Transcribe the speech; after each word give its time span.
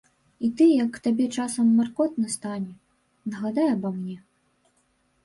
І 0.45 0.47
ты 0.59 0.65
як 0.83 0.95
табе 1.07 1.27
часам 1.43 1.67
маркотна 1.81 2.31
стане, 2.37 2.73
нагадай 3.35 3.67
аба 3.75 3.93
мне. 3.99 4.17